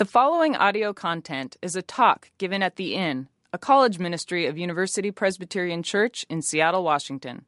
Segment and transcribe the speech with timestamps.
[0.00, 4.56] The following audio content is a talk given at The Inn, a college ministry of
[4.56, 7.44] University Presbyterian Church in Seattle, Washington.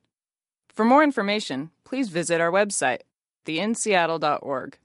[0.69, 3.05] For more information, please visit our website,
[3.47, 4.77] theinnseattle.org.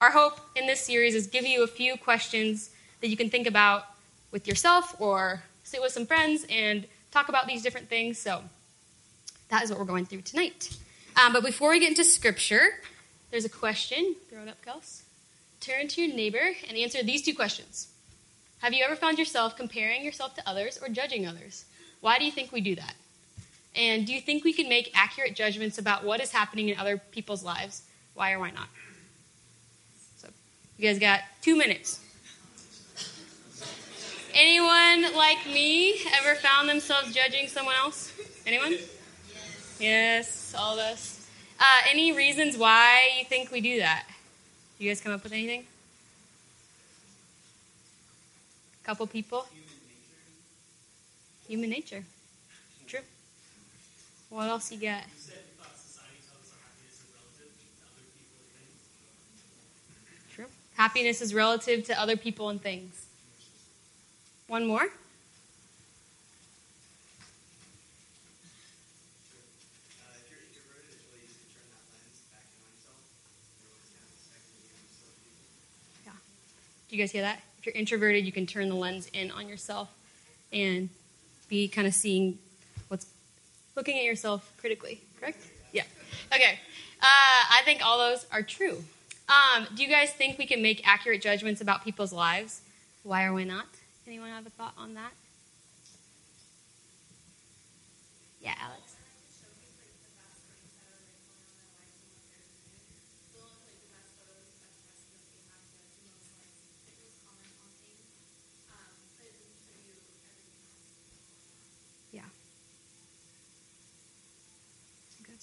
[0.00, 3.48] Our hope in this series is give you a few questions that you can think
[3.48, 3.82] about
[4.30, 8.16] with yourself or sit with some friends and talk about these different things.
[8.16, 8.44] So
[9.48, 10.76] that is what we're going through tonight.
[11.20, 12.78] Um, but before we get into scripture,
[13.32, 14.14] there's a question.
[14.30, 15.02] Throw it up, Kels.
[15.62, 17.86] Turn to your neighbor and answer these two questions.
[18.62, 21.66] Have you ever found yourself comparing yourself to others or judging others?
[22.00, 22.94] Why do you think we do that?
[23.76, 26.98] And do you think we can make accurate judgments about what is happening in other
[27.12, 27.82] people's lives?
[28.14, 28.66] Why or why not?
[30.16, 30.28] So,
[30.78, 32.00] you guys got two minutes.
[34.34, 38.12] Anyone like me ever found themselves judging someone else?
[38.46, 38.78] Anyone?
[39.78, 41.24] Yes, all of us.
[41.60, 44.06] Uh, any reasons why you think we do that?
[44.78, 45.64] You guys come up with anything?
[48.82, 49.46] A couple people?
[51.48, 51.96] Human nature.
[51.96, 52.04] Human nature.
[52.86, 53.00] True.
[54.30, 55.04] What else you got?
[60.34, 60.46] True.
[60.76, 63.06] Happiness is relative to other people and things.
[64.48, 64.88] One more?
[76.92, 77.40] You guys hear that?
[77.58, 79.88] If you're introverted, you can turn the lens in on yourself
[80.52, 80.90] and
[81.48, 82.38] be kind of seeing
[82.88, 83.06] what's
[83.74, 85.38] looking at yourself critically, correct?
[85.72, 85.84] Yeah.
[86.30, 86.60] Okay.
[87.00, 88.84] Uh, I think all those are true.
[89.26, 92.60] Um, do you guys think we can make accurate judgments about people's lives?
[93.04, 93.68] Why or why not?
[94.06, 95.12] Anyone have a thought on that?
[98.42, 98.91] Yeah, Alex.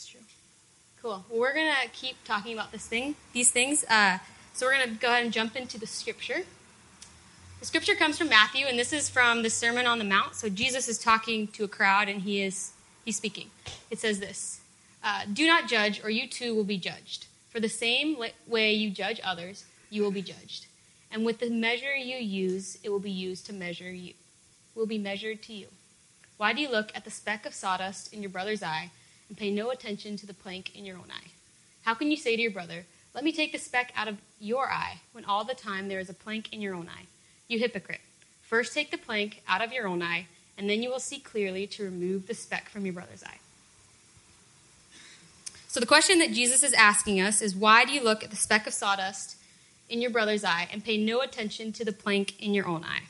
[0.06, 0.22] True.
[1.02, 1.26] Cool.
[1.30, 3.86] Well, we're gonna keep talking about this thing, these things.
[3.86, 4.20] Uh,
[4.54, 6.44] so we're gonna go ahead and jump into the scripture.
[7.60, 10.36] The scripture comes from Matthew, and this is from the Sermon on the Mount.
[10.36, 12.72] So Jesus is talking to a crowd, and he is
[13.04, 13.50] he's speaking.
[13.90, 14.62] It says this:
[15.04, 17.28] uh, "Do not judge, or you too will be judged.
[17.50, 18.18] For the same
[18.48, 20.68] way you judge others, you will be judged,
[21.12, 24.14] and with the measure you use, it will be used to measure you.
[24.76, 25.68] Will be measured to you.
[26.38, 28.92] Why do you look at the speck of sawdust in your brother's eye,
[29.30, 31.30] and pay no attention to the plank in your own eye?
[31.84, 32.86] How can you say to your brother,
[33.16, 36.10] Let me take the speck out of your eye, when all the time there is
[36.10, 37.08] a plank in your own eye?"
[37.48, 38.02] You hypocrite.
[38.44, 41.66] First take the plank out of your own eye, and then you will see clearly
[41.68, 43.40] to remove the speck from your brother's eye.
[45.68, 48.36] So, the question that Jesus is asking us is why do you look at the
[48.36, 49.36] speck of sawdust
[49.88, 53.04] in your brother's eye and pay no attention to the plank in your own eye?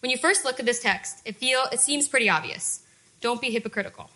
[0.00, 2.82] When you first look at this text, it, feel, it seems pretty obvious.
[3.20, 4.10] Don't be hypocritical.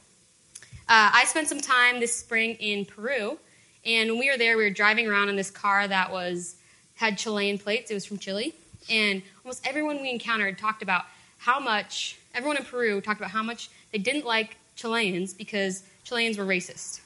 [0.86, 3.38] Uh, I spent some time this spring in Peru,
[3.86, 6.56] and when we were there, we were driving around in this car that was
[6.96, 7.90] had Chilean plates.
[7.90, 8.54] It was from Chile,
[8.90, 11.04] and almost everyone we encountered talked about
[11.38, 16.36] how much, everyone in Peru talked about how much they didn't like Chileans because Chileans
[16.36, 17.00] were racist.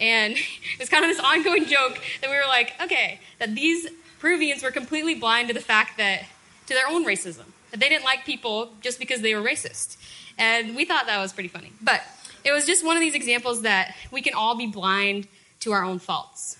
[0.00, 0.36] And
[0.80, 3.86] it's kind of this ongoing joke that we were like, okay, that these
[4.18, 6.24] Peruvians were completely blind to the fact that,
[6.66, 9.96] to their own racism, that they didn't like people just because they were racist.
[10.36, 11.72] And we thought that was pretty funny.
[11.80, 12.02] But
[12.44, 15.26] it was just one of these examples that we can all be blind
[15.60, 16.58] to our own faults.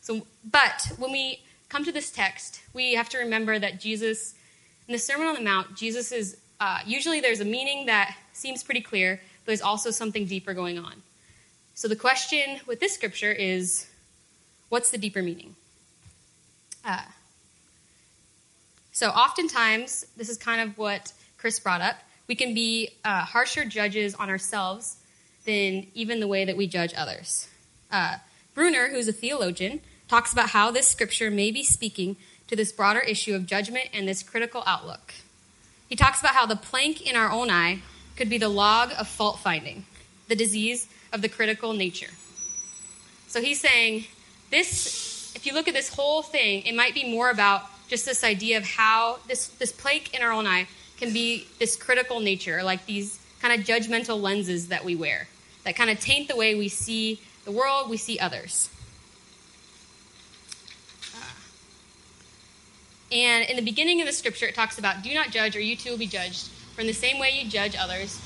[0.00, 4.34] So, but when we come to this text, we have to remember that Jesus,
[4.86, 8.62] in the Sermon on the Mount, Jesus is uh, usually there's a meaning that seems
[8.62, 10.94] pretty clear, but there's also something deeper going on.
[11.74, 13.88] So the question with this scripture is
[14.68, 15.56] what's the deeper meaning?
[16.84, 17.02] Uh,
[18.92, 21.96] so oftentimes, this is kind of what Chris brought up.
[22.28, 24.96] We can be uh, harsher judges on ourselves
[25.44, 27.48] than even the way that we judge others.
[27.90, 28.16] Uh,
[28.54, 32.16] Bruner, who's a theologian, talks about how this scripture may be speaking
[32.48, 35.14] to this broader issue of judgment and this critical outlook.
[35.88, 37.80] He talks about how the plank in our own eye
[38.16, 39.84] could be the log of fault finding,
[40.28, 42.10] the disease of the critical nature.
[43.28, 44.04] So he's saying
[44.50, 48.22] this, if you look at this whole thing, it might be more about just this
[48.24, 50.66] idea of how this, this plank in our own eye
[50.98, 55.26] can be this critical nature, like these kind of judgmental lenses that we wear
[55.64, 58.68] that kind of taint the way we see the world, we see others.
[61.14, 61.34] Ah.
[63.10, 65.76] And in the beginning of the scripture, it talks about do not judge, or you
[65.76, 66.48] too will be judged.
[66.74, 68.20] For in the same way you judge others,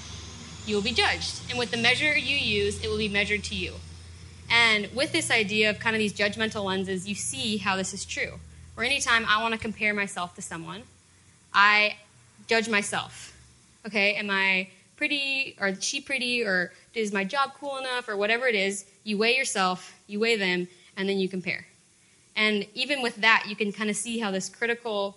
[0.66, 1.40] you will be judged.
[1.50, 3.74] And with the measure you use, it will be measured to you.
[4.50, 8.04] And with this idea of kind of these judgmental lenses, you see how this is
[8.04, 8.38] true.
[8.76, 10.82] or anytime I want to compare myself to someone,
[11.52, 11.96] I
[12.46, 13.34] judge myself.
[13.86, 18.46] Okay, am I pretty, or she pretty, or is my job cool enough, or whatever
[18.46, 18.86] it is?
[19.04, 21.66] You weigh yourself, you weigh them, and then you compare.
[22.34, 25.16] And even with that, you can kind of see how this critical,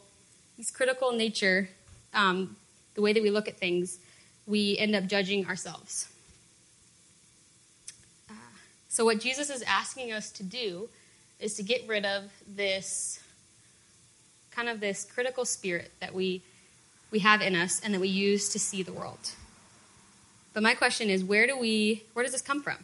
[0.58, 1.70] this critical nature,
[2.14, 2.56] um,
[2.96, 4.00] the way that we look at things,
[4.46, 6.10] we end up judging ourselves.
[8.30, 8.34] Uh,
[8.88, 10.90] so, what Jesus is asking us to do
[11.40, 13.22] is to get rid of this
[14.52, 16.42] kind of this critical spirit that we
[17.12, 19.32] we have in us and that we use to see the world.
[20.60, 22.76] But my question is, where do we where does this come from?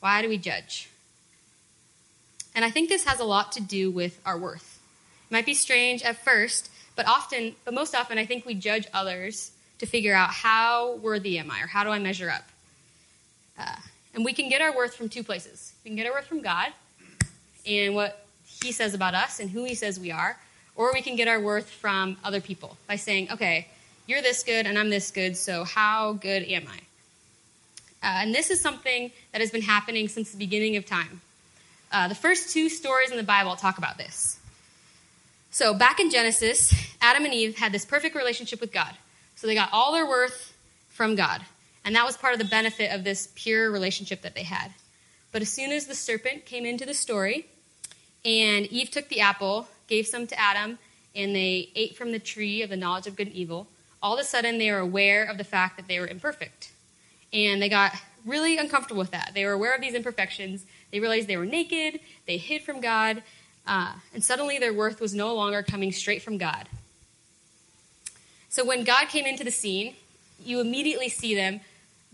[0.00, 0.88] Why do we judge?
[2.52, 4.80] And I think this has a lot to do with our worth.
[5.30, 8.88] It might be strange at first, but often, but most often, I think we judge
[8.92, 12.42] others to figure out how worthy am I or how do I measure up.
[13.56, 13.76] Uh,
[14.16, 15.74] and we can get our worth from two places.
[15.84, 16.72] We can get our worth from God
[17.64, 20.36] and what He says about us and who He says we are,
[20.74, 23.68] or we can get our worth from other people by saying, okay,
[24.08, 26.80] you're this good and I'm this good, so how good am I?
[28.02, 31.20] Uh, and this is something that has been happening since the beginning of time.
[31.92, 34.38] Uh, the first two stories in the Bible talk about this.
[35.50, 38.94] So, back in Genesis, Adam and Eve had this perfect relationship with God.
[39.36, 40.54] So, they got all their worth
[40.88, 41.42] from God.
[41.84, 44.72] And that was part of the benefit of this pure relationship that they had.
[45.32, 47.46] But as soon as the serpent came into the story,
[48.24, 50.78] and Eve took the apple, gave some to Adam,
[51.14, 53.66] and they ate from the tree of the knowledge of good and evil,
[54.02, 56.72] all of a sudden they were aware of the fact that they were imperfect.
[57.32, 57.92] And they got
[58.24, 59.32] really uncomfortable with that.
[59.34, 60.64] They were aware of these imperfections.
[60.90, 63.22] They realized they were naked, they hid from God,
[63.66, 66.68] uh, and suddenly their worth was no longer coming straight from God.
[68.48, 69.94] So when God came into the scene,
[70.44, 71.60] you immediately see them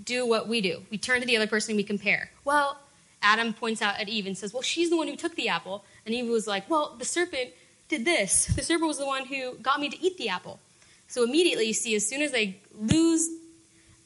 [0.02, 0.82] do what we do.
[0.90, 2.30] We turn to the other person and we compare.
[2.44, 2.78] Well,
[3.22, 5.84] Adam points out at Eve and says, Well, she's the one who took the apple.
[6.06, 7.50] And Eve was like, Well, the serpent
[7.88, 8.46] did this.
[8.46, 10.60] The serpent was the one who got me to eat the apple.
[11.08, 13.28] So immediately you see, as soon as they lose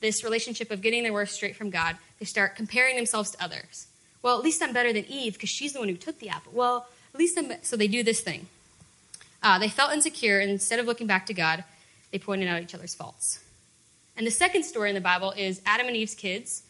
[0.02, 3.86] this relationship of getting their worth straight from God, they start comparing themselves to others.
[4.20, 6.52] Well, at least I'm better than Eve because she's the one who took the apple.
[6.54, 7.52] Well, at least I'm.
[7.62, 8.46] So they do this thing.
[9.42, 11.64] Uh, they felt insecure, and instead of looking back to God,
[12.10, 13.40] they pointed out each other's faults.
[14.16, 16.62] And the second story in the Bible is Adam and Eve's kids,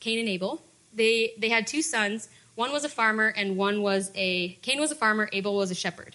[0.00, 0.62] Cain and Abel.
[0.92, 2.28] They, they had two sons.
[2.54, 4.50] One was a farmer, and one was a.
[4.62, 6.14] Cain was a farmer, Abel was a shepherd.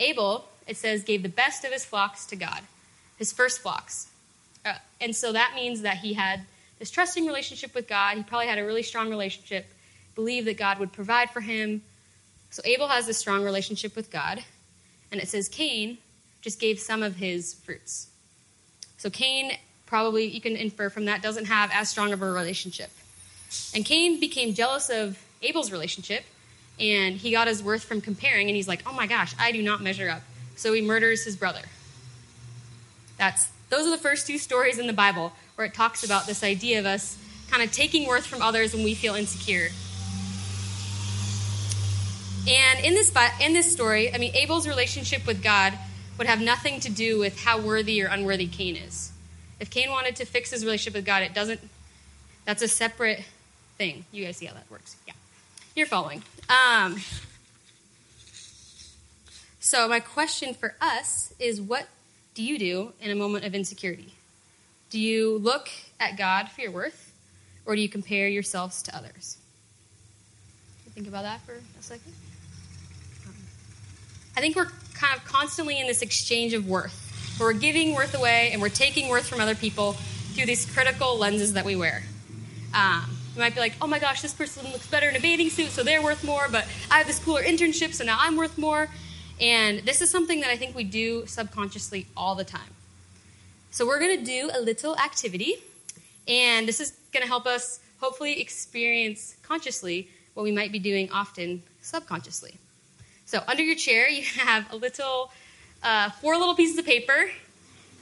[0.00, 2.62] Abel, it says, gave the best of his flocks to God,
[3.16, 4.08] his first flocks.
[4.66, 6.40] Uh, and so that means that he had
[6.78, 8.16] this trusting relationship with God.
[8.16, 9.66] He probably had a really strong relationship,
[10.14, 11.82] believed that God would provide for him.
[12.50, 14.42] So Abel has this strong relationship with God.
[15.12, 15.98] And it says Cain
[16.42, 18.08] just gave some of his fruits.
[18.98, 19.52] So Cain
[19.86, 22.90] probably, you can infer from that, doesn't have as strong of a relationship.
[23.74, 26.24] And Cain became jealous of Abel's relationship,
[26.80, 29.62] and he got his worth from comparing, and he's like, oh my gosh, I do
[29.62, 30.22] not measure up.
[30.56, 31.62] So he murders his brother.
[33.16, 36.44] That's, those are the first two stories in the Bible where it talks about this
[36.44, 37.18] idea of us
[37.50, 39.68] kind of taking worth from others when we feel insecure.
[42.48, 45.72] And in this, in this story, I mean, Abel's relationship with God
[46.18, 49.12] would have nothing to do with how worthy or unworthy Cain is.
[49.58, 51.60] If Cain wanted to fix his relationship with God, it doesn't,
[52.44, 53.24] that's a separate
[53.78, 54.04] thing.
[54.12, 54.96] You guys see how that works?
[55.06, 55.14] Yeah.
[55.74, 56.22] You're following.
[56.48, 57.00] Um,
[59.60, 61.88] so, my question for us is what
[62.36, 64.12] do you do in a moment of insecurity?
[64.90, 67.14] Do you look at God for your worth,
[67.64, 69.38] or do you compare yourselves to others?
[70.94, 72.12] Think about that for a second.
[74.36, 77.02] I think we're kind of constantly in this exchange of worth
[77.38, 79.94] where we're giving worth away and we're taking worth from other people
[80.34, 82.02] through these critical lenses that we wear.
[82.74, 85.48] Um, you might be like, oh my gosh, this person looks better in a bathing
[85.48, 88.58] suit, so they're worth more, but I have this cooler internship, so now I'm worth
[88.58, 88.88] more.
[89.40, 92.74] And this is something that I think we do subconsciously all the time.
[93.70, 95.56] So we're going to do a little activity,
[96.26, 101.10] and this is going to help us hopefully experience consciously what we might be doing
[101.10, 102.54] often subconsciously.
[103.26, 105.30] So under your chair, you have a little
[105.82, 107.30] uh, four little pieces of paper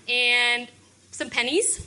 [0.09, 0.69] and
[1.11, 1.87] some pennies.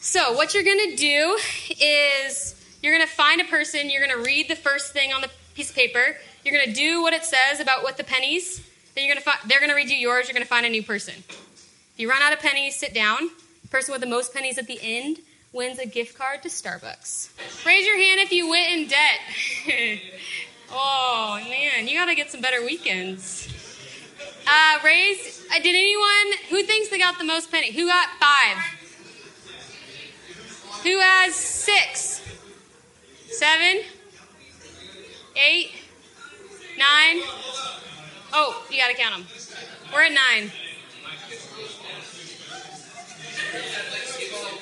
[0.00, 1.38] So, what you're going to do
[1.80, 5.20] is you're going to find a person, you're going to read the first thing on
[5.22, 8.60] the piece of paper, you're going to do what it says about what the pennies,
[8.94, 10.66] then you're going to fi- they're going to read you yours, you're going to find
[10.66, 11.14] a new person.
[11.28, 13.30] If you run out of pennies, sit down.
[13.62, 15.18] The person with the most pennies at the end
[15.52, 17.64] wins a gift card to Starbucks.
[17.66, 19.20] Raise your hand if you went in debt.
[20.72, 23.48] oh, man, you got to get some better weekends.
[24.46, 25.46] Uh, raise.
[25.50, 27.72] Uh, did anyone who thinks they got the most penny?
[27.72, 28.56] Who got five?
[30.82, 32.20] Who has six?
[33.30, 33.82] Seven?
[35.36, 35.70] Eight?
[36.78, 37.22] Nine?
[38.32, 39.26] Oh, you gotta count them.
[39.92, 40.50] We're at nine.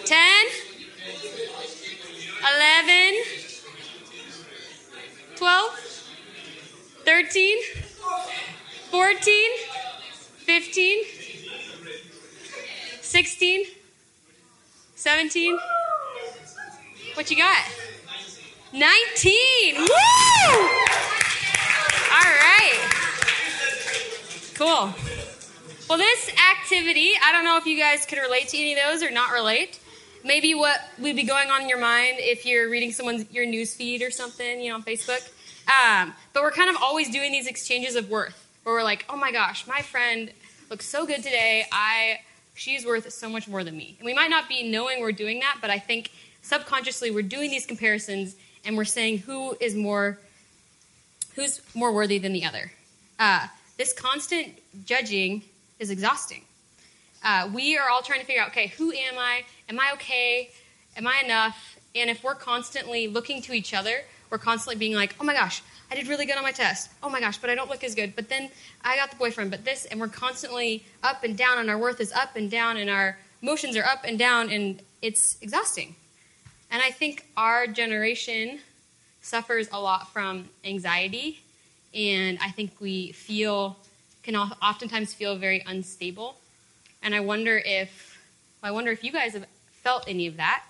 [0.05, 0.47] Ten.
[2.55, 3.23] Eleven.
[5.37, 5.79] Twelve.
[7.05, 7.59] Thirteen.
[8.90, 9.50] Fourteen.
[10.38, 11.05] Fifteen.
[13.00, 13.64] Sixteen.
[14.97, 15.57] Seventeen.
[17.14, 17.64] What you got?
[18.73, 19.76] Nineteen.
[19.76, 19.87] Woo!
[22.12, 22.79] All right.
[24.61, 24.93] Cool.
[25.88, 29.02] Well, this activity, I don't know if you guys could relate to any of those
[29.02, 29.81] or not relate.
[30.23, 33.75] Maybe what would be going on in your mind if you're reading someone's your news
[33.75, 35.26] feed or something, you know, on Facebook.
[35.67, 39.17] Um, but we're kind of always doing these exchanges of worth, where we're like, "Oh
[39.17, 40.31] my gosh, my friend
[40.69, 41.64] looks so good today.
[41.73, 42.21] I,
[42.55, 45.40] she's worth so much more than me." And we might not be knowing we're doing
[45.40, 46.11] that, but I think
[46.43, 48.37] subconsciously we're doing these comparisons
[48.67, 50.19] and we're saying who is more,
[51.35, 52.73] who's more worthy than the other.
[53.19, 53.47] Uh,
[53.80, 54.52] this constant
[54.84, 55.42] judging
[55.78, 56.42] is exhausting.
[57.25, 59.42] Uh, we are all trying to figure out okay, who am I?
[59.70, 60.50] Am I okay?
[60.99, 61.78] Am I enough?
[61.94, 65.62] And if we're constantly looking to each other, we're constantly being like, oh my gosh,
[65.90, 66.90] I did really good on my test.
[67.02, 68.14] Oh my gosh, but I don't look as good.
[68.14, 68.50] But then
[68.84, 72.02] I got the boyfriend, but this, and we're constantly up and down, and our worth
[72.02, 75.96] is up and down, and our emotions are up and down, and it's exhausting.
[76.70, 78.58] And I think our generation
[79.22, 81.40] suffers a lot from anxiety
[81.94, 83.76] and I think we feel
[84.23, 86.37] can oftentimes feel very unstable.
[87.02, 88.18] And I wonder if
[88.62, 89.47] I wonder if you guys have
[89.82, 90.64] felt any of that,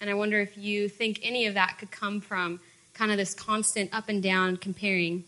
[0.00, 2.60] and I wonder if you think any of that could come from
[2.94, 5.22] kind of this constant up and down comparing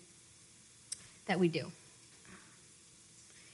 [1.26, 1.70] that we do.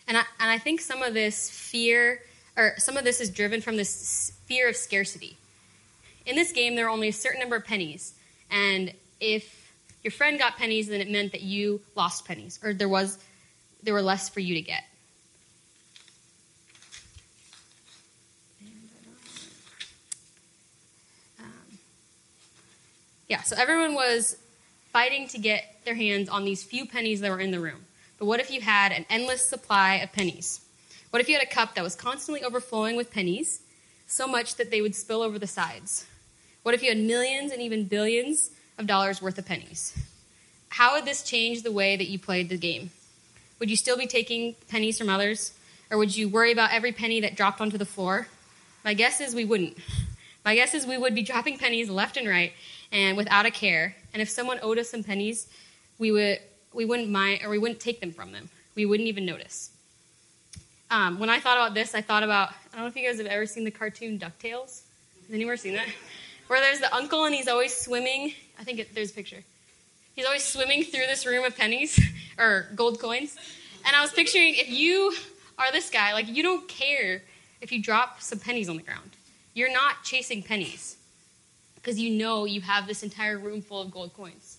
[0.08, 2.22] And I, and I think some of this fear,
[2.56, 5.36] or some of this is driven from this fear of scarcity.
[6.24, 8.14] In this game, there are only a certain number of pennies,
[8.50, 9.65] and if
[10.06, 13.18] your friend got pennies, then it meant that you lost pennies, or there was
[13.82, 14.84] there were less for you to get.
[21.40, 21.46] Um,
[23.26, 24.36] yeah, so everyone was
[24.92, 27.84] fighting to get their hands on these few pennies that were in the room.
[28.20, 30.60] But what if you had an endless supply of pennies?
[31.10, 33.60] What if you had a cup that was constantly overflowing with pennies,
[34.06, 36.06] so much that they would spill over the sides?
[36.62, 39.96] What if you had millions and even billions of dollars worth of pennies.
[40.68, 42.90] How would this change the way that you played the game?
[43.58, 45.52] Would you still be taking pennies from others?
[45.90, 48.28] Or would you worry about every penny that dropped onto the floor?
[48.84, 49.78] My guess is we wouldn't.
[50.44, 52.52] My guess is we would be dropping pennies left and right
[52.92, 53.96] and without a care.
[54.12, 55.46] And if someone owed us some pennies,
[55.98, 56.40] we would
[56.72, 58.50] we wouldn't mind or we wouldn't take them from them.
[58.74, 59.70] We wouldn't even notice.
[60.90, 63.18] Um, when I thought about this, I thought about I don't know if you guys
[63.18, 64.82] have ever seen the cartoon DuckTales.
[65.26, 65.88] Has anyone seen that?
[66.48, 69.42] Where there's the uncle and he's always swimming I think it, there's a picture.
[70.14, 72.00] He's always swimming through this room of pennies
[72.38, 73.36] or gold coins.
[73.86, 75.14] And I was picturing if you
[75.58, 77.22] are this guy, like you don't care
[77.60, 79.10] if you drop some pennies on the ground.
[79.54, 80.96] You're not chasing pennies
[81.76, 84.58] because you know you have this entire room full of gold coins.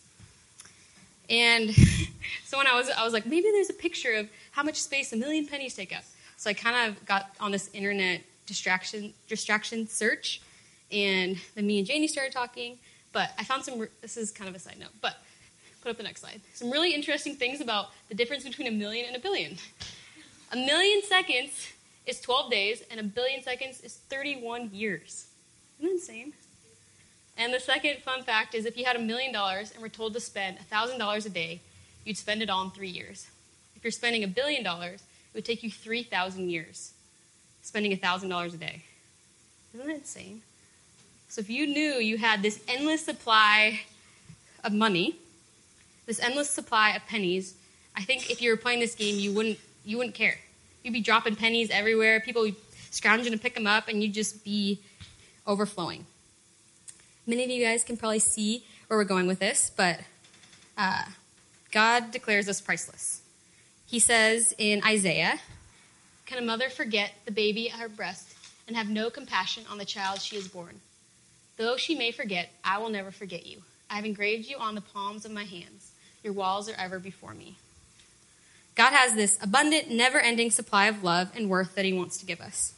[1.30, 1.75] And
[2.46, 5.12] so when I was, I was like, maybe there's a picture of how much space
[5.13, 6.04] a million pennies take up.
[6.38, 10.42] So I kind of got on this internet distraction distraction search,
[10.92, 12.77] and then me and Janie started talking,
[13.13, 15.17] but I found some, this is kind of a side note, but
[15.81, 16.41] put up the next slide.
[16.53, 19.57] Some really interesting things about the difference between a million and a billion.
[20.51, 21.71] A million seconds
[22.05, 25.27] is 12 days, and a billion seconds is 31 years.
[25.79, 26.33] Isn't that insane?
[27.37, 30.13] And the second fun fact is if you had a million dollars and were told
[30.13, 31.61] to spend $1,000 a day,
[32.05, 33.27] you'd spend it all in three years.
[33.75, 36.93] If you're spending a billion dollars, it would take you 3,000 years
[37.61, 38.83] spending $1,000 a day.
[39.73, 40.41] Isn't that insane?
[41.38, 43.82] So if you knew you had this endless supply
[44.63, 45.17] of money,
[46.08, 47.53] this endless supply of pennies,
[47.96, 50.39] I think if you were playing this game, you wouldn't you wouldn't care.
[50.84, 52.22] You'd be dropping pennies everywhere.
[52.22, 52.56] People would
[52.89, 54.79] scrounging to pick them up, and you'd just be
[55.46, 56.08] overflowing.
[57.27, 60.00] Many of you guys can probably see where we're going with this, but
[60.75, 61.03] uh,
[61.72, 63.22] God declares us priceless.
[63.86, 65.39] He says in Isaiah,
[66.25, 68.34] "Can a mother forget the baby at her breast
[68.67, 70.82] and have no compassion on the child she has borne?"
[71.57, 73.63] Though she may forget, I will never forget you.
[73.89, 75.91] I have engraved you on the palms of my hands.
[76.23, 77.57] Your walls are ever before me.
[78.75, 82.25] God has this abundant, never ending supply of love and worth that He wants to
[82.25, 82.73] give us.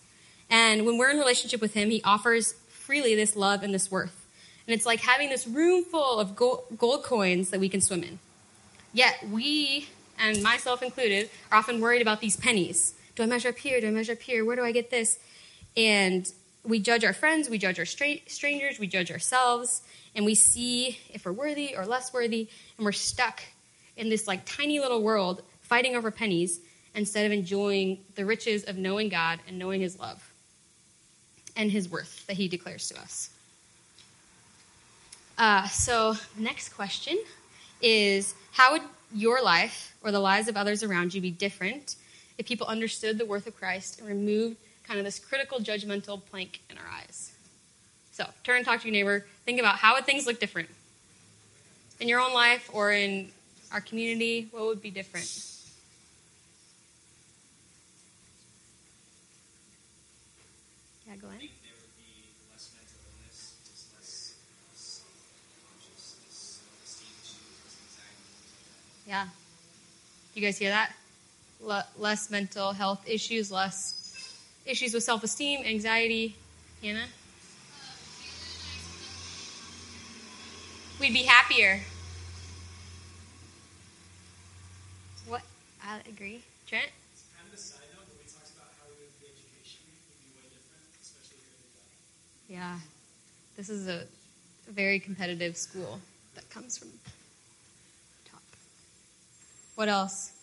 [0.49, 4.25] And when we're in relationship with Him, He offers freely this love and this worth.
[4.65, 8.19] And it's like having this room full of gold coins that we can swim in.
[8.93, 12.93] Yet we, and myself included, are often worried about these pennies.
[13.15, 13.81] Do I measure up here?
[13.81, 14.45] Do I measure up here?
[14.45, 15.19] Where do I get this?
[15.75, 16.31] And
[16.63, 19.81] we judge our friends, we judge our stra- strangers, we judge ourselves,
[20.15, 23.41] and we see if we're worthy or less worthy, and we're stuck
[23.97, 26.59] in this like tiny little world fighting over pennies
[26.95, 30.33] instead of enjoying the riches of knowing God and knowing His love
[31.55, 33.29] and His worth that He declares to us.
[35.37, 37.17] Uh, so, next question
[37.81, 38.81] is How would
[39.13, 41.95] your life or the lives of others around you be different
[42.37, 44.57] if people understood the worth of Christ and removed
[44.89, 47.31] kind of this critical judgmental plank in our eyes?
[48.11, 49.23] So, turn and talk to your neighbor.
[49.45, 50.67] Think about how would things look different
[51.99, 53.29] in your own life or in
[53.71, 54.47] our community?
[54.49, 55.45] What would be different?
[61.07, 61.49] Yeah, go ahead.
[69.07, 69.27] Yeah.
[70.33, 70.93] You guys hear that?
[71.61, 73.98] Le- less mental health issues, less
[74.69, 76.35] issues with self esteem, anxiety.
[76.83, 77.07] Hannah?
[80.99, 81.81] We'd be happier.
[85.27, 85.41] What?
[85.83, 86.41] I agree.
[86.67, 86.85] Trent?
[87.35, 90.19] Kind of a side note, but we talked about how we would the education would
[90.21, 91.39] be way different, especially
[92.47, 92.79] here in the Yeah.
[93.57, 94.05] This is a
[94.71, 95.99] very competitive school
[96.35, 96.89] that comes from
[98.29, 98.43] top.
[99.75, 100.38] What else?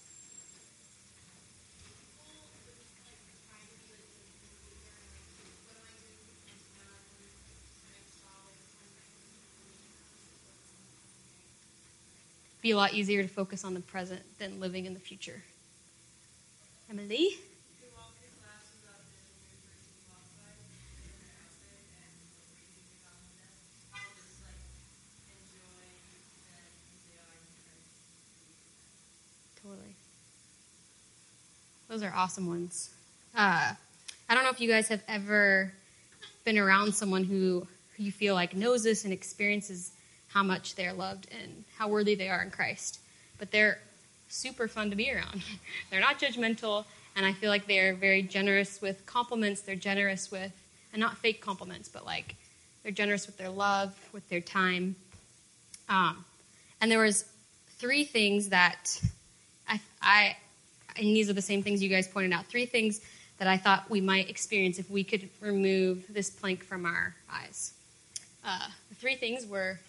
[12.66, 15.40] Be a lot easier to focus on the present than living in the future.
[16.90, 17.28] Emily?
[29.62, 29.78] Totally.
[31.86, 32.90] Those are awesome ones.
[33.32, 33.74] Uh,
[34.28, 35.72] I don't know if you guys have ever
[36.44, 37.64] been around someone who,
[37.96, 39.92] who you feel like knows this and experiences
[40.36, 43.00] how much they're loved and how worthy they are in Christ.
[43.38, 43.78] But they're
[44.28, 45.42] super fun to be around.
[45.90, 46.84] they're not judgmental,
[47.16, 49.62] and I feel like they're very generous with compliments.
[49.62, 50.52] They're generous with,
[50.92, 52.34] and not fake compliments, but like
[52.82, 54.94] they're generous with their love, with their time.
[55.88, 56.22] Um,
[56.82, 57.24] and there was
[57.78, 59.00] three things that
[59.66, 60.36] I, I,
[60.96, 62.44] and these are the same things you guys pointed out.
[62.44, 63.00] Three things
[63.38, 67.72] that I thought we might experience if we could remove this plank from our eyes.
[68.44, 69.80] Uh, the three things were,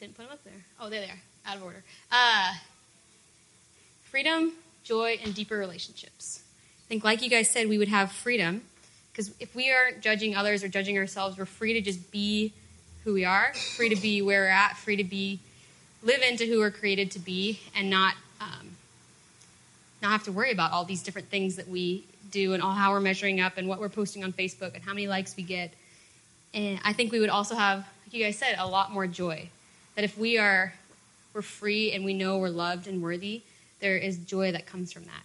[0.00, 0.64] didn't put them up there.
[0.80, 1.82] Oh, there they are, out of order.
[2.10, 2.54] Uh,
[4.04, 6.42] freedom, joy, and deeper relationships.
[6.86, 8.62] I think, like you guys said, we would have freedom
[9.12, 12.52] because if we aren't judging others or judging ourselves, we're free to just be
[13.04, 15.38] who we are, free to be where we're at, free to be
[16.02, 18.70] live into who we're created to be, and not um,
[20.00, 22.92] not have to worry about all these different things that we do and all how
[22.92, 25.74] we're measuring up and what we're posting on Facebook and how many likes we get.
[26.54, 29.50] And I think we would also have, like you guys said, a lot more joy.
[29.94, 30.74] That if we are
[31.32, 33.42] we're free and we know we're loved and worthy,
[33.80, 35.22] there is joy that comes from that.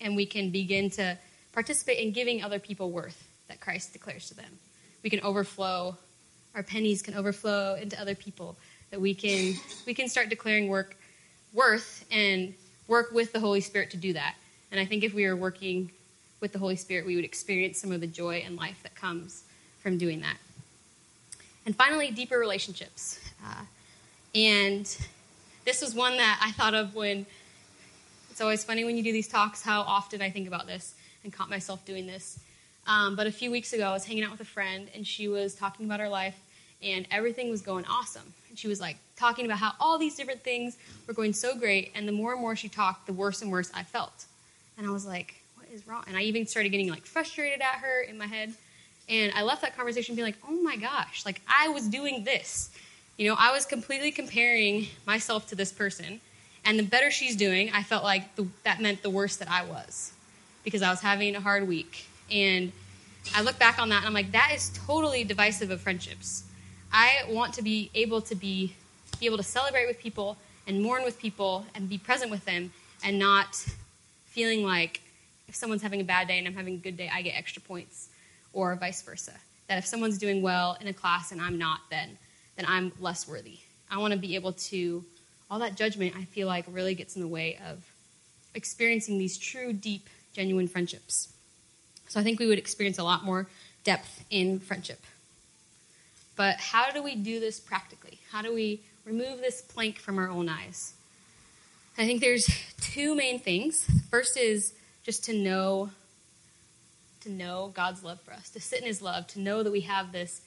[0.00, 1.16] And we can begin to
[1.52, 4.58] participate in giving other people worth that Christ declares to them.
[5.02, 5.96] We can overflow,
[6.54, 8.56] our pennies can overflow into other people.
[8.90, 9.54] That we can
[9.86, 10.96] we can start declaring work
[11.52, 12.54] worth and
[12.86, 14.34] work with the Holy Spirit to do that.
[14.70, 15.90] And I think if we were working
[16.40, 19.44] with the Holy Spirit, we would experience some of the joy and life that comes
[19.82, 20.36] from doing that.
[21.66, 23.18] And finally, deeper relationships.
[23.44, 23.64] Uh,
[24.38, 24.96] and
[25.64, 27.26] this was one that I thought of when
[28.30, 31.32] it's always funny when you do these talks how often I think about this and
[31.32, 32.38] caught myself doing this.
[32.86, 35.26] Um, but a few weeks ago, I was hanging out with a friend and she
[35.26, 36.36] was talking about her life
[36.80, 38.32] and everything was going awesome.
[38.48, 40.76] And she was like talking about how all these different things
[41.08, 41.90] were going so great.
[41.96, 44.26] And the more and more she talked, the worse and worse I felt.
[44.78, 46.04] And I was like, what is wrong?
[46.06, 48.54] And I even started getting like frustrated at her in my head.
[49.08, 52.70] And I left that conversation being like, oh my gosh, like I was doing this.
[53.18, 56.20] You know, I was completely comparing myself to this person.
[56.64, 59.64] And the better she's doing, I felt like the, that meant the worse that I
[59.64, 60.12] was
[60.62, 62.06] because I was having a hard week.
[62.30, 62.70] And
[63.34, 66.44] I look back on that and I'm like, that is totally divisive of friendships.
[66.92, 68.74] I want to be able to be,
[69.18, 70.36] be able to celebrate with people
[70.68, 73.56] and mourn with people and be present with them and not
[74.26, 75.00] feeling like
[75.48, 77.62] if someone's having a bad day and I'm having a good day, I get extra
[77.62, 78.10] points
[78.52, 79.32] or vice versa.
[79.66, 82.16] That if someone's doing well in a class and I'm not, then
[82.58, 83.58] then I'm less worthy.
[83.88, 85.04] I want to be able to
[85.48, 87.82] all that judgment I feel like really gets in the way of
[88.54, 91.32] experiencing these true, deep, genuine friendships.
[92.08, 93.48] So I think we would experience a lot more
[93.84, 95.00] depth in friendship.
[96.34, 98.18] But how do we do this practically?
[98.30, 100.94] How do we remove this plank from our own eyes?
[101.96, 102.48] I think there's
[102.80, 103.88] two main things.
[104.10, 104.72] First is
[105.04, 105.90] just to know
[107.22, 109.80] to know God's love for us, to sit in his love, to know that we
[109.80, 110.40] have this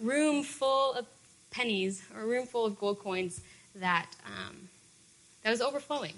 [0.00, 1.06] room full of
[1.54, 3.40] pennies or a room full of gold coins
[3.76, 4.68] that um,
[5.42, 6.14] that is overflowing.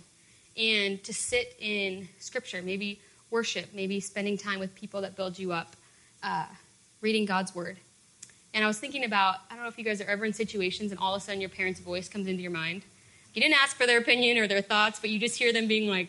[0.56, 2.98] and to sit in Scripture, maybe
[3.30, 5.76] worship, maybe spending time with people that build you up,
[6.22, 6.46] uh,
[7.02, 7.76] reading God's Word.
[8.54, 10.90] And I was thinking about I don't know if you guys are ever in situations
[10.92, 12.82] and all of a sudden your parents' voice comes into your mind.
[13.34, 15.90] You didn't ask for their opinion or their thoughts, but you just hear them being
[15.90, 16.08] like,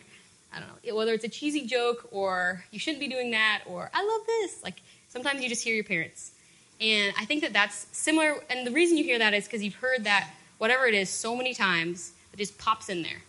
[0.53, 3.89] I don't know, whether it's a cheesy joke or you shouldn't be doing that or
[3.93, 4.63] I love this.
[4.63, 4.75] Like
[5.09, 6.31] sometimes you just hear your parents.
[6.79, 8.35] And I think that that's similar.
[8.49, 11.35] And the reason you hear that is because you've heard that whatever it is so
[11.35, 13.21] many times that just pops in there.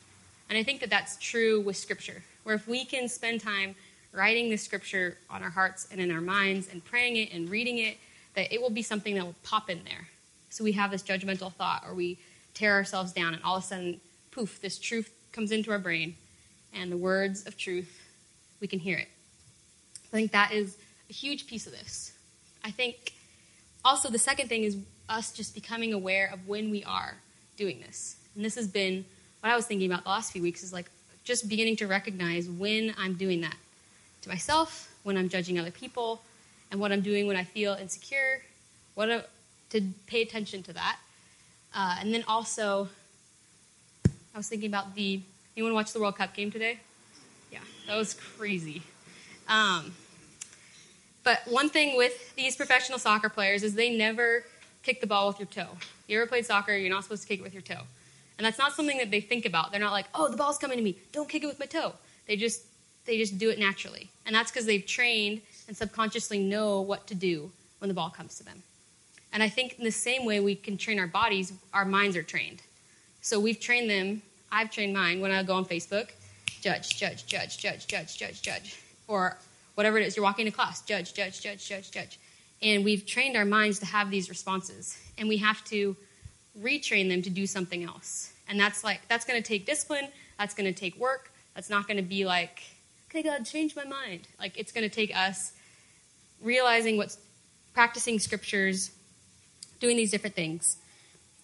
[0.49, 3.75] And I think that that's true with Scripture, where if we can spend time
[4.13, 7.79] writing the Scripture on our hearts and in our minds and praying it and reading
[7.79, 7.99] it,
[8.35, 10.09] that it will be something that will pop in there.
[10.51, 12.19] So we have this judgmental thought, or we
[12.55, 16.15] tear ourselves down, and all of a sudden, poof, this truth comes into our brain,
[16.75, 18.03] and the words of truth,
[18.61, 19.09] we can hear it.
[20.07, 20.77] I think that is
[21.11, 22.13] a huge piece of this.
[22.65, 23.13] I think
[23.85, 24.77] also the second thing is
[25.09, 27.15] us just becoming aware of when we are
[27.57, 28.17] doing this.
[28.35, 29.05] And this has been
[29.41, 30.91] what I was thinking about the last few weeks is like
[31.25, 33.57] just beginning to recognize when I'm doing that
[34.23, 36.23] to myself, when I'm judging other people,
[36.71, 38.43] and what I'm doing when I feel insecure,
[38.95, 39.25] what a,
[39.71, 40.99] to pay attention to that.
[41.75, 42.89] Uh, and then also,
[44.35, 45.21] I was thinking about the
[45.57, 46.79] anyone watch the World Cup game today?
[47.53, 48.83] Yeah, that was crazy.
[49.49, 49.93] Um,
[51.29, 54.45] but one thing with these professional soccer players is they never
[54.83, 55.69] kick the ball with your toe.
[56.07, 56.75] You ever played soccer?
[56.75, 57.83] You're not supposed to kick it with your toe.
[58.39, 59.71] And that's not something that they think about.
[59.71, 60.97] They're not like, oh, the ball's coming to me.
[61.13, 61.93] Don't kick it with my toe.
[62.27, 62.63] They just
[63.05, 64.09] they just do it naturally.
[64.25, 68.39] And that's because they've trained and subconsciously know what to do when the ball comes
[68.39, 68.63] to them.
[69.31, 72.23] And I think in the same way we can train our bodies, our minds are
[72.23, 72.63] trained.
[73.21, 74.23] So we've trained them.
[74.51, 76.09] I've trained mine when I go on Facebook,
[76.63, 78.81] judge, judge, judge, judge, judge, judge, judge.
[79.09, 79.37] Or
[79.79, 82.19] whatever it is, you're walking to class, judge, judge, judge, judge, judge.
[82.61, 84.99] And we've trained our minds to have these responses.
[85.17, 85.97] And we have to
[86.61, 88.33] retrain them to do something else.
[88.49, 90.09] And that's like, that's going to take discipline.
[90.37, 91.31] That's going to take work.
[91.55, 92.65] That's not going to be like,
[93.09, 94.27] okay, God, change my mind.
[94.41, 95.53] Like, it's going to take us
[96.43, 97.17] realizing what's
[97.73, 98.91] practicing scriptures,
[99.79, 100.77] doing these different things.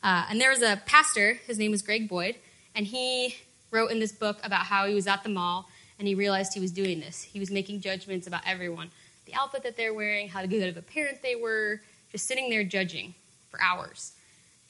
[0.03, 2.35] Uh, and there was a pastor, his name was Greg Boyd,
[2.75, 3.37] and he
[3.71, 6.61] wrote in this book about how he was at the mall and he realized he
[6.61, 7.23] was doing this.
[7.23, 8.91] He was making judgments about everyone
[9.27, 11.81] the outfit that they're wearing, how good of a parent they were,
[12.13, 13.15] just sitting there judging
[13.51, 14.13] for hours.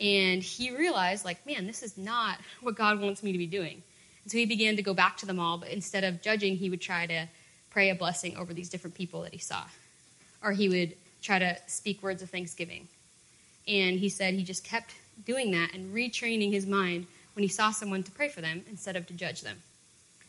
[0.01, 3.83] And he realized, like, man, this is not what God wants me to be doing.
[4.23, 6.71] And so he began to go back to the mall, but instead of judging, he
[6.71, 7.27] would try to
[7.71, 9.65] pray a blessing over these different people that he saw
[10.45, 12.87] or he would try to speak words of thanksgiving.
[13.67, 17.71] And he said he just kept doing that and retraining his mind when he saw
[17.71, 19.63] someone to pray for them instead of to judge them.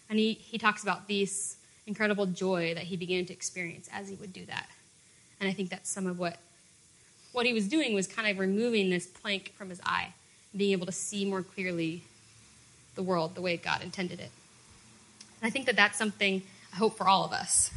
[0.09, 4.15] And he, he talks about this incredible joy that he began to experience as he
[4.15, 4.69] would do that.
[5.39, 6.37] And I think that's some of what
[7.31, 10.13] what he was doing was kind of removing this plank from his eye,
[10.55, 12.01] being able to see more clearly
[12.95, 14.31] the world the way God intended it.
[15.41, 16.41] And I think that that's something
[16.73, 17.71] I hope for all of us.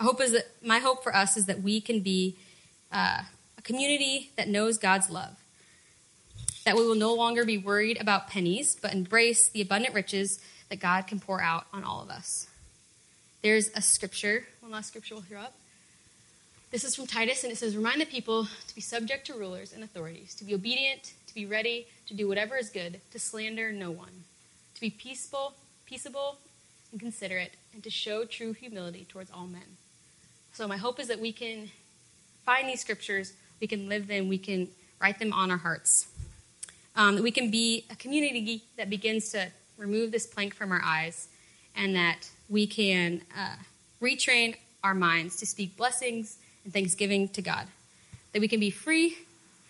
[0.00, 2.34] I hope is that my hope for us is that we can be
[2.92, 3.20] uh,
[3.56, 5.36] a community that knows God's love.
[6.64, 10.80] That we will no longer be worried about pennies, but embrace the abundant riches that
[10.80, 12.46] God can pour out on all of us.
[13.42, 15.54] There's a scripture, one last scripture we'll throw up.
[16.70, 19.72] This is from Titus, and it says, Remind the people to be subject to rulers
[19.72, 23.70] and authorities, to be obedient, to be ready to do whatever is good, to slander
[23.70, 24.24] no one,
[24.74, 25.54] to be peaceable,
[25.86, 26.38] peaceable
[26.90, 29.76] and considerate, and to show true humility towards all men.
[30.52, 31.70] So my hope is that we can
[32.44, 34.68] find these scriptures, we can live them, we can
[35.00, 36.08] write them on our hearts.
[36.96, 40.82] Um, that we can be a community that begins to remove this plank from our
[40.84, 41.28] eyes,
[41.76, 43.56] and that we can uh,
[44.00, 47.66] retrain our minds to speak blessings and thanksgiving to God.
[48.32, 49.16] That we can be free,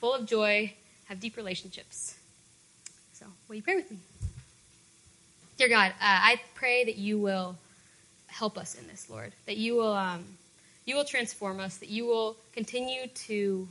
[0.01, 0.73] full of joy,
[1.07, 2.17] have deep relationships.
[3.13, 3.99] So, will you pray with me?
[5.57, 7.57] Dear God, uh, I pray that you will
[8.27, 9.33] help us in this, Lord.
[9.47, 10.25] That you will um,
[10.85, 13.69] you will transform us, that you will continue to,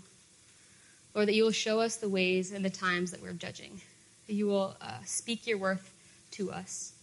[1.13, 3.81] or that you will show us the ways and the times that we're judging,
[4.27, 5.92] that you will uh, speak your worth
[6.33, 6.93] to us.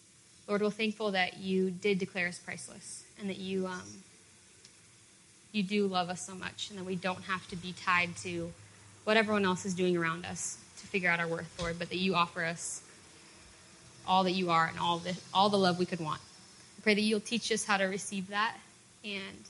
[0.49, 3.83] Lord, we're thankful that you did declare us priceless and that you, um,
[5.53, 8.53] you do love us so much and that we don't have to be tied to
[9.05, 11.99] what everyone else is doing around us to figure out our worth, Lord, but that
[11.99, 12.83] you offer us
[14.07, 16.21] all that you are and all the, all the love we could want.
[16.79, 18.57] I pray that you'll teach us how to receive that
[19.05, 19.45] and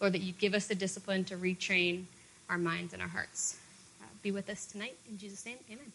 [0.00, 2.04] Lord, that you give us the discipline to retrain
[2.48, 3.56] our minds and our hearts.
[4.00, 4.94] Uh, be with us tonight.
[5.10, 5.92] In Jesus' name, amen.